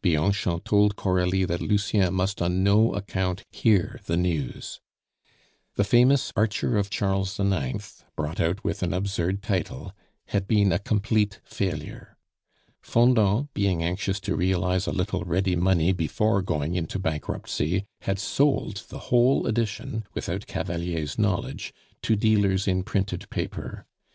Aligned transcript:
Bianchon 0.00 0.60
told 0.60 0.96
Coralie 0.96 1.44
that 1.44 1.60
Lucien 1.60 2.14
must 2.14 2.40
on 2.40 2.62
no 2.64 2.94
account 2.94 3.44
hear 3.52 4.00
the 4.06 4.16
news. 4.16 4.80
The 5.74 5.84
famous 5.84 6.32
Archer 6.34 6.78
of 6.78 6.88
Charles 6.88 7.38
IX., 7.38 8.02
brought 8.16 8.40
out 8.40 8.64
with 8.64 8.82
an 8.82 8.94
absurd 8.94 9.42
title, 9.42 9.92
had 10.28 10.48
been 10.48 10.72
a 10.72 10.78
complete 10.78 11.38
failure. 11.44 12.16
Fendant, 12.82 13.52
being 13.52 13.82
anxious 13.82 14.20
to 14.20 14.34
realize 14.34 14.86
a 14.86 14.90
little 14.90 15.22
ready 15.24 15.54
money 15.54 15.92
before 15.92 16.40
going 16.40 16.74
into 16.76 16.98
bankruptcy, 16.98 17.84
had 18.00 18.18
sold 18.18 18.86
the 18.88 19.10
whole 19.12 19.46
edition 19.46 20.04
(without 20.14 20.46
Cavalier's 20.46 21.18
knowledge) 21.18 21.74
to 22.00 22.16
dealers 22.16 22.66
in 22.66 22.84
printed 22.84 23.28
paper. 23.28 23.84